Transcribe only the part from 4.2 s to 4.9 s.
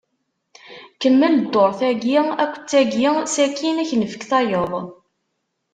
tayeḍ.